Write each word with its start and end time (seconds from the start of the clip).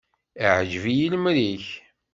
Iɛǧeb-iyi 0.43 1.07
lemri-k. 1.13 1.65